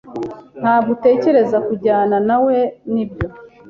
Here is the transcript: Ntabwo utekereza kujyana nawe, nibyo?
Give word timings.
Ntabwo 0.61 0.89
utekereza 0.95 1.57
kujyana 1.67 2.17
nawe, 2.27 2.57
nibyo? 2.93 3.27